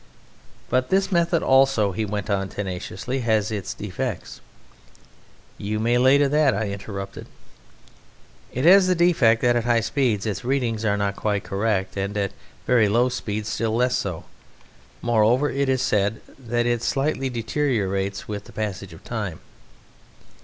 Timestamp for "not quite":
10.97-11.43